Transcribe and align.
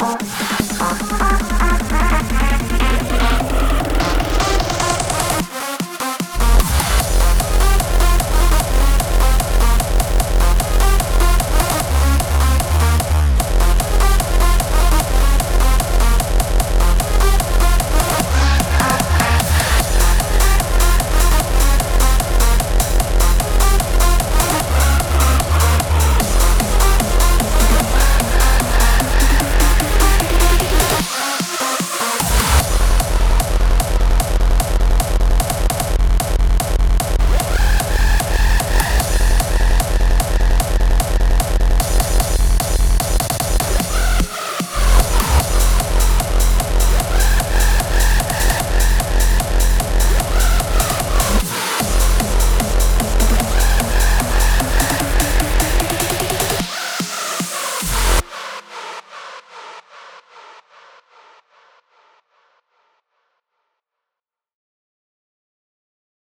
Oh. 0.00 0.37